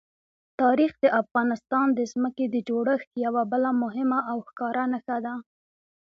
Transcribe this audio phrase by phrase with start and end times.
[0.61, 5.33] تاریخ د افغانستان د ځمکې د جوړښت یوه بله مهمه او ښکاره نښه ده.